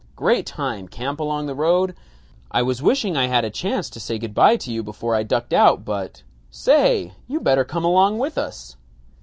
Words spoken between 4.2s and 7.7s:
by to you before I ducked out but Say, you better